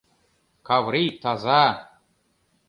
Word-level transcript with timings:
Каврий 0.67 1.09
таза. 1.21 1.63